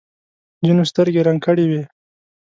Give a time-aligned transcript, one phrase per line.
[0.65, 1.81] ځینو سترګې رنګ کړې وي.